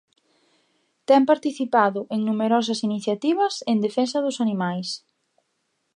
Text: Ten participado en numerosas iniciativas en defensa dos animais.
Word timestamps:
Ten 1.07 1.21
participado 1.31 1.99
en 2.13 2.19
numerosas 2.29 2.79
iniciativas 2.89 3.53
en 3.71 3.77
defensa 3.85 4.17
dos 4.25 4.37
animais. 4.45 4.89